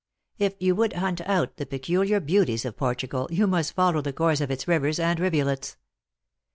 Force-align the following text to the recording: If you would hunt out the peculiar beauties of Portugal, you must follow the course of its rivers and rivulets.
If 0.39 0.55
you 0.59 0.73
would 0.77 0.93
hunt 0.93 1.21
out 1.29 1.57
the 1.57 1.65
peculiar 1.67 2.19
beauties 2.19 2.65
of 2.65 2.75
Portugal, 2.75 3.27
you 3.29 3.45
must 3.45 3.73
follow 3.73 4.01
the 4.01 4.11
course 4.11 4.41
of 4.41 4.49
its 4.49 4.67
rivers 4.67 4.99
and 4.99 5.19
rivulets. 5.19 5.77